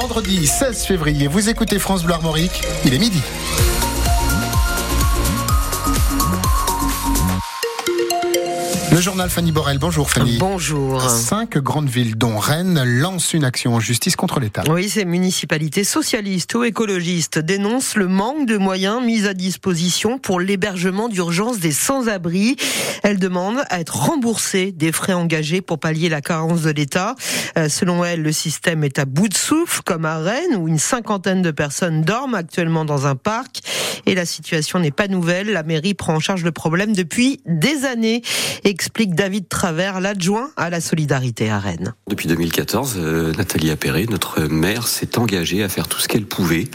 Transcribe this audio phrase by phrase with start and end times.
[0.00, 3.20] Vendredi 16 février, vous écoutez France Bleu Armorique, il est midi.
[8.92, 9.78] Le journal Fanny Borel.
[9.78, 10.36] Bonjour Fanny.
[10.38, 11.08] Bonjour.
[11.08, 14.64] Cinq grandes villes, dont Rennes, lancent une action en justice contre l'État.
[14.68, 20.40] Oui, ces municipalités socialistes ou écologistes dénoncent le manque de moyens mis à disposition pour
[20.40, 22.56] l'hébergement d'urgence des sans-abri.
[23.04, 27.14] Elles demandent à être remboursées des frais engagés pour pallier la carence de l'État.
[27.58, 30.80] Euh, selon elles, le système est à bout de souffle, comme à Rennes, où une
[30.80, 33.60] cinquantaine de personnes dorment actuellement dans un parc.
[34.06, 35.52] Et la situation n'est pas nouvelle.
[35.52, 38.22] La mairie prend en charge le problème depuis des années
[38.80, 41.92] explique David Travers, l'adjoint à la solidarité à Rennes.
[42.08, 46.66] Depuis 2014, euh, Nathalie Appéré, notre maire, s'est engagée à faire tout ce qu'elle pouvait,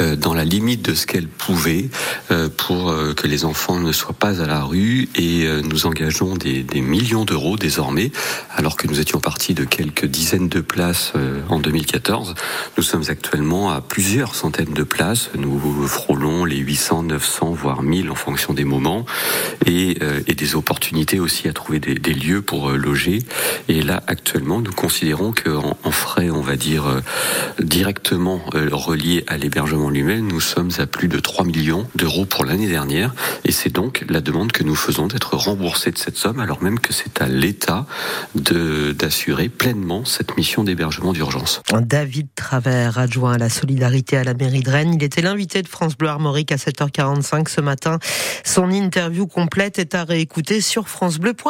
[0.00, 1.88] euh, dans la limite de ce qu'elle pouvait,
[2.32, 5.08] euh, pour que les enfants ne soient pas à la rue.
[5.14, 8.10] Et nous engageons des, millions d'euros désormais,
[8.50, 11.12] alors que nous étions partis de quelques dizaines de places
[11.48, 12.34] en 2014.
[12.76, 15.30] Nous sommes actuellement à plusieurs centaines de places.
[15.36, 19.04] Nous frôlons les 800, 900, voire 1000 en fonction des moments,
[19.66, 23.20] et, et des opportunités aussi à trouver des, lieux pour euh, loger.
[23.68, 27.00] Et là, actuellement, nous considérons qu'en en frais, on va dire, euh,
[27.60, 32.44] directement euh, reliés à l'hébergement lui-même, nous sommes à plus de 3 millions d'euros pour
[32.44, 33.14] l'année dernière.
[33.44, 36.78] Et c'est donc la demande que nous faisons d'être remboursés de cette somme, alors même
[36.78, 37.86] que c'est à l'État
[38.34, 41.62] d'assurer pleinement cette mission d'hébergement d'urgence.
[41.80, 45.68] David Travers, adjoint à la solidarité à la mairie de Rennes, il était l'invité de
[45.68, 47.98] France Bleu Armorique à 7h45 ce matin.
[48.44, 51.41] Son interview complète est à réécouter sur francebleu.fr.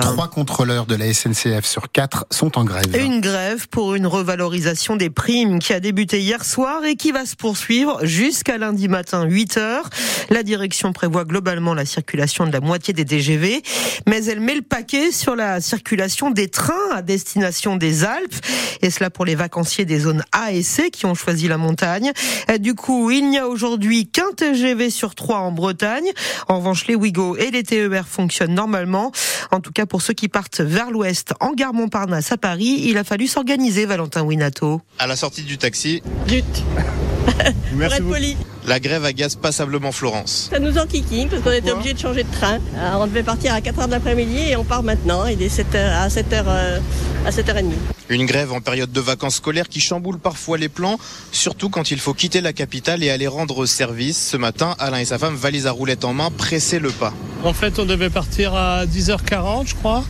[0.00, 2.96] Trois contrôleurs de la SNCF sur quatre sont en grève.
[2.98, 7.26] Une grève pour une revalorisation des primes qui a débuté hier soir et qui va
[7.26, 9.90] se poursuivre jusqu'à lundi matin 8 heures.
[10.30, 13.62] La direction prévoit globalement la circulation de la moitié des DGV,
[14.06, 18.34] mais elle met le paquet sur la circulation des trains à destination des Alpes,
[18.80, 22.12] et cela pour les vacanciers des zones A et C qui ont choisi la montagne.
[22.60, 26.10] Du coup, il n'y a aujourd'hui qu'un TGV sur trois en Bretagne.
[26.48, 29.12] En revanche, les Ouigo et les TER fonctionnent normalement.
[29.50, 32.98] En tout cas, pour ceux qui partent vers l'ouest, en gare Montparnasse à Paris, il
[32.98, 34.80] a fallu s'organiser, Valentin Winato.
[34.98, 36.02] À la sortie du taxi.
[37.72, 38.36] Merci pour être poli.
[38.66, 40.48] La grève agace passablement Florence.
[40.52, 42.58] Ça nous enquiquine parce qu'on était obligé de changer de train.
[42.78, 45.26] Alors, on devait partir à 4h de l'après-midi et on part maintenant.
[45.26, 46.78] Il est 7h à 7h euh,
[47.26, 47.72] à 7h30.
[48.10, 50.98] Une grève en période de vacances scolaires qui chamboule parfois les plans,
[51.30, 54.28] surtout quand il faut quitter la capitale et aller rendre service.
[54.30, 57.12] Ce matin, Alain et sa femme, valise à roulette en main, pressaient le pas.
[57.44, 60.04] En fait, on devait partir à 10h40, je crois.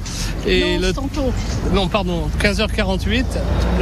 [0.47, 0.92] Et non, le...
[0.92, 1.32] tantôt.
[1.72, 3.25] Non, pardon, 15h48.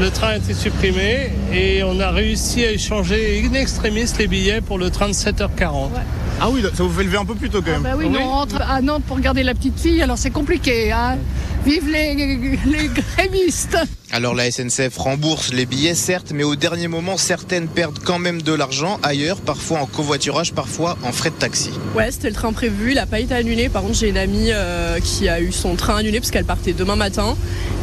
[0.01, 4.61] Le train a été supprimé et on a réussi à échanger in extremis les billets
[4.63, 5.93] pour le train de 7h40.
[5.93, 6.01] Ouais.
[6.41, 7.87] Ah oui, ça vous fait lever un peu plus tôt quand même.
[7.87, 10.31] Ah bah oui, oui, on rentre à Nantes pour garder la petite fille, alors c'est
[10.31, 10.93] compliqué.
[10.93, 11.17] Hein
[11.65, 13.79] Vive les, les grévistes
[14.13, 18.41] alors la SNCF rembourse les billets, certes, mais au dernier moment, certaines perdent quand même
[18.41, 21.71] de l'argent ailleurs, parfois en covoiturage, parfois en frais de taxi.
[21.95, 23.69] Ouais, c'était le train prévu, il n'a pas été annulé.
[23.69, 26.73] Par contre, j'ai une amie euh, qui a eu son train annulé parce qu'elle partait
[26.73, 27.37] demain matin.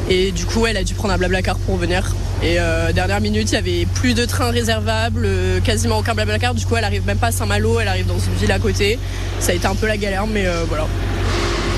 [0.10, 2.16] Et du coup, elle a dû prendre un blablacar pour venir.
[2.42, 6.54] Et euh, dernière minute, il y avait plus de trains réservables, euh, quasiment aucun blablacar.
[6.54, 8.98] Du coup, elle arrive même pas à Saint-Malo, elle arrive dans une ville à côté.
[9.40, 10.88] Ça a été un peu la galère, mais voilà.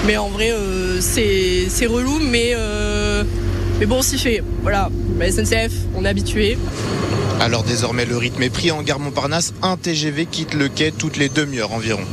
[0.06, 0.54] Mais en vrai,
[1.02, 2.54] c'est relou, mais,
[3.80, 4.44] mais bon, s'y fait.
[4.62, 6.58] Voilà, la SNCF, on est habitué.
[7.40, 9.54] Alors désormais, le rythme est pris en gare Montparnasse.
[9.62, 12.04] Un TGV quitte le quai toutes les demi-heures environ.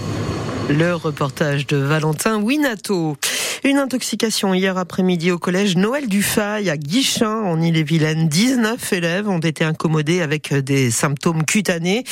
[0.69, 3.17] Le reportage de Valentin Winato.
[3.65, 8.27] Une intoxication hier après-midi au collège Noël Dufay à Guichin en Ille-et-Vilaine.
[8.27, 12.03] 19 élèves ont été incommodés avec des symptômes cutanés.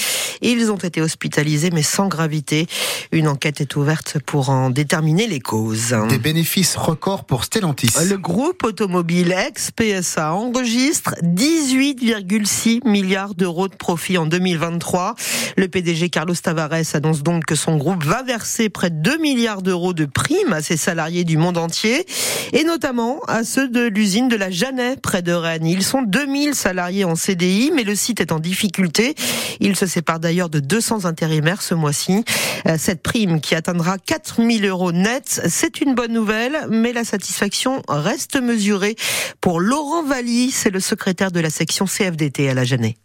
[0.43, 2.69] Ils ont été hospitalisés mais sans gravité.
[3.11, 5.97] Une enquête est ouverte pour en déterminer les causes.
[6.09, 7.91] Des bénéfices records pour Stellantis.
[8.09, 15.17] Le groupe automobile ex-PSA enregistre 18,6 milliards d'euros de profit en 2023.
[15.57, 19.63] Le PDG Carlos Tavares annonce donc que son groupe va verser près de 2 milliards
[19.63, 22.07] d'euros de primes à ses salariés du monde entier
[22.53, 25.67] et notamment à ceux de l'usine de la Jeannet près de Rennes.
[25.67, 29.15] Ils sont 2000 salariés en CDI mais le site est en difficulté.
[29.61, 32.25] Il se sépare d'ailleurs de 200 intérimaires ce mois-ci.
[32.67, 37.83] Euh, cette prime qui atteindra 4000 euros net, c'est une bonne nouvelle mais la satisfaction
[37.89, 38.97] reste mesurée
[39.41, 42.97] pour Laurent Valli, c'est le secrétaire de la section CFDT à la Jeannet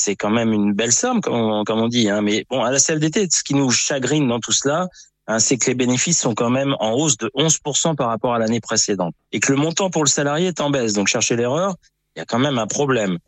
[0.00, 2.08] c'est quand même une belle somme, comme on, comme on dit.
[2.08, 2.22] Hein.
[2.22, 4.88] Mais bon, à la CFDT, ce qui nous chagrine dans tout cela,
[5.30, 8.38] hein, c'est que les bénéfices sont quand même en hausse de 11% par rapport à
[8.38, 9.14] l'année précédente.
[9.32, 10.92] Et que le montant pour le salarié est en baisse.
[10.92, 11.76] Donc, chercher l'erreur,
[12.14, 13.18] il y a quand même un problème.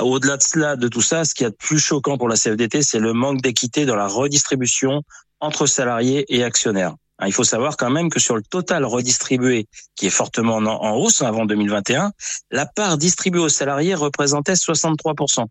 [0.00, 2.82] Au-delà de cela, de tout ça, ce qui est de plus choquant pour la CFDT,
[2.82, 5.02] c'est le manque d'équité dans la redistribution
[5.40, 6.94] entre salariés et actionnaires.
[7.18, 10.96] Hein, il faut savoir quand même que sur le total redistribué, qui est fortement en,
[10.96, 12.12] hausse avant 2021,
[12.50, 15.44] la part distribuée aux salariés représentait 63%.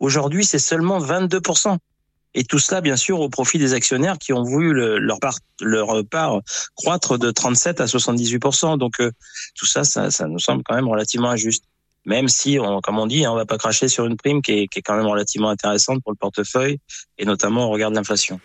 [0.00, 1.76] Aujourd'hui, c'est seulement 22%.
[2.34, 6.04] Et tout cela, bien sûr, au profit des actionnaires qui ont voulu leur, part, leur
[6.08, 6.40] part
[6.74, 8.78] croître de 37 à 78%.
[8.78, 9.10] Donc euh,
[9.54, 11.64] tout ça, ça, ça nous semble quand même relativement injuste
[12.04, 14.52] même si, on, comme on dit, hein, on va pas cracher sur une prime qui
[14.52, 16.78] est, qui est, quand même relativement intéressante pour le portefeuille,
[17.18, 18.40] et notamment au regard de l'inflation.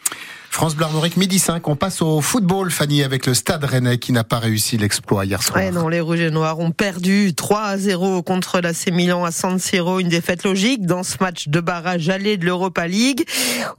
[0.49, 4.11] France Bleu Armorique, midi 5, on passe au football, Fanny, avec le Stade Rennais qui
[4.11, 5.57] n'a pas réussi l'exploit hier soir.
[5.57, 9.31] Ouais, non, les Rouges et Noirs ont perdu 3 à 0 contre l'AC Milan à
[9.31, 13.25] San Siro, une défaite logique dans ce match de barrage allé de l'Europa League.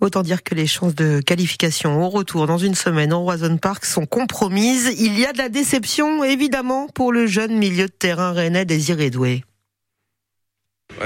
[0.00, 3.84] Autant dire que les chances de qualification au retour dans une semaine au Roison Park
[3.84, 4.94] sont compromises.
[4.98, 9.10] Il y a de la déception, évidemment, pour le jeune milieu de terrain rennais Désiré
[9.10, 9.44] Doué.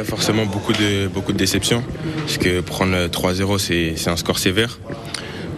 [0.05, 1.85] Forcément beaucoup de, beaucoup de déceptions,
[2.19, 4.79] parce que prendre 3-0 c'est un score sévère.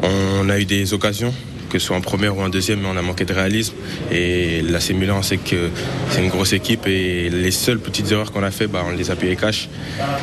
[0.02, 1.32] On a eu des occasions,
[1.70, 3.75] que ce soit en première ou en deuxième, mais on a manqué de réalisme.
[4.12, 5.70] Et c'est Milan, c'est que
[6.11, 9.11] c'est une grosse équipe et les seules petites erreurs qu'on a fait, bah, on les
[9.11, 9.69] a payées cash.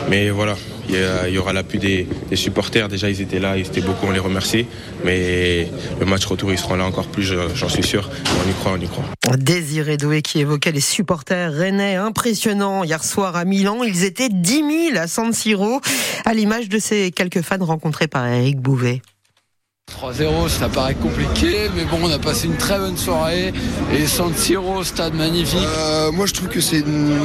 [0.10, 0.56] Mais voilà,
[0.90, 2.90] il y, aura l'appui des, supporters.
[2.90, 4.66] Déjà, ils étaient là, ils étaient beaucoup, on les remercie.
[5.06, 5.68] Mais
[6.00, 8.10] le match retour, ils seront là encore plus, j'en suis sûr.
[8.26, 9.06] On y croit, on y croit.
[9.38, 13.84] Désiré Doué qui évoquait les supporters rennais impressionnants hier soir à Milan.
[13.84, 15.82] Ils étaient 10 000 à San Siro,
[16.26, 19.02] à l'image de ces quelques fans rencontrés par Eric Bouvet.
[19.94, 23.54] 3-0, ça paraît compliqué, mais bon, on a passé une très bonne soirée.
[23.94, 25.60] Et San Siro, stade magnifique.
[25.78, 27.18] Euh, moi, je trouve que c'est une...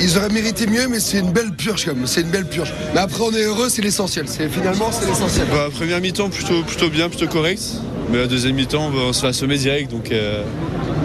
[0.00, 2.06] Ils auraient mérité mieux, mais c'est une belle purge, comme.
[2.06, 2.72] C'est une belle purge.
[2.94, 4.26] Mais après, on est heureux, c'est l'essentiel.
[4.28, 5.46] C'est finalement, c'est l'essentiel.
[5.50, 7.62] Bah, première mi-temps, plutôt, plutôt bien, plutôt correct.
[8.10, 10.42] Mais la deuxième mi-temps, on se fait assommer direct, donc euh,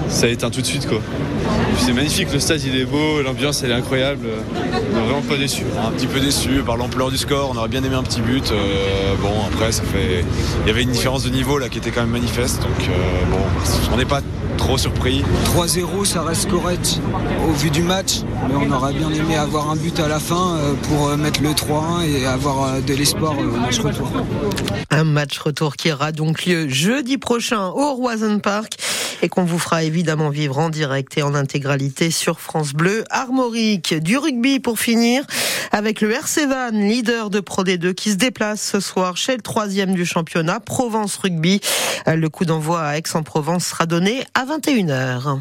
[0.09, 1.01] ça éteint tout de suite, quoi.
[1.79, 4.27] C'est magnifique, le stade il est beau, l'ambiance elle est incroyable.
[4.93, 5.63] On est vraiment pas déçu.
[5.85, 8.51] Un petit peu déçu par l'ampleur du score, on aurait bien aimé un petit but.
[8.51, 10.23] Euh, bon après ça fait.
[10.61, 12.61] Il y avait une différence de niveau là qui était quand même manifeste.
[12.61, 13.39] Donc euh, bon,
[13.93, 14.21] on n'est pas
[14.57, 15.23] trop surpris.
[15.55, 16.99] 3-0 ça reste correct
[17.47, 18.19] au vu du match.
[18.47, 21.49] Mais on aurait bien aimé avoir un but à la fin euh, pour mettre le
[21.49, 24.11] 3-1 et avoir de l'espoir au match retour.
[24.91, 28.77] Un match retour qui aura donc lieu jeudi prochain au Roison Park
[29.21, 33.93] et qu'on vous fera évidemment vivre en direct et en intégralité sur France Bleu Armorique.
[33.93, 35.25] Du rugby pour finir
[35.71, 39.41] avec le RC Van, leader de Pro D2 qui se déplace ce soir chez le
[39.41, 41.61] troisième du championnat, Provence Rugby.
[42.07, 45.39] Le coup d'envoi à Aix-en-Provence sera donné à 21h.